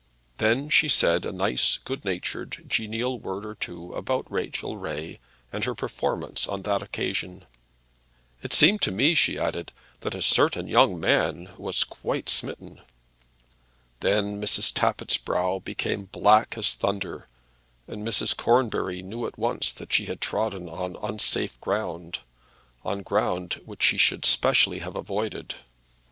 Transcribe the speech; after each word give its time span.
Then 0.39 0.67
she 0.69 0.89
said 0.89 1.27
a 1.27 1.31
nice 1.31 1.77
good 1.77 2.03
natured 2.03 2.63
genial 2.65 3.19
word 3.19 3.45
or 3.45 3.53
two 3.53 3.93
about 3.93 4.25
Rachel 4.31 4.75
Ray 4.75 5.19
and 5.53 5.63
her 5.65 5.75
performance 5.75 6.47
on 6.47 6.63
that 6.63 6.81
occasion. 6.81 7.45
"It 8.41 8.51
seemed 8.51 8.81
to 8.81 8.91
me," 8.91 9.13
she 9.13 9.37
added, 9.37 9.71
"that 9.99 10.15
a 10.15 10.23
certain 10.23 10.67
young 10.67 10.99
gentleman 10.99 11.51
was 11.55 11.83
quite 11.83 12.29
smitten." 12.29 12.81
Then 13.99 14.41
Mrs. 14.41 14.73
Tappitt's 14.73 15.17
brow 15.19 15.59
became 15.59 16.05
black 16.05 16.57
as 16.57 16.73
thunder, 16.73 17.27
and 17.87 18.03
Mrs. 18.03 18.35
Cornbury 18.35 19.03
knew 19.03 19.27
at 19.27 19.37
once 19.37 19.71
that 19.71 19.93
she 19.93 20.07
had 20.07 20.19
trodden 20.19 20.67
on 20.67 20.95
unsafe 21.03 21.61
ground, 21.61 22.17
on 22.83 23.03
ground 23.03 23.61
which 23.65 23.83
she 23.83 23.99
should 23.99 24.25
specially 24.25 24.79
have 24.79 24.95
avoided. 24.95 25.53